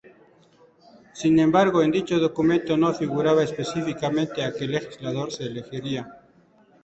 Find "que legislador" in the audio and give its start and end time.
4.51-5.31